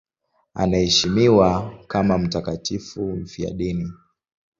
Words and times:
Anaheshimiwa 0.53 1.73
kama 1.87 2.17
mtakatifu 2.17 3.11
mfiadini. 3.15 3.93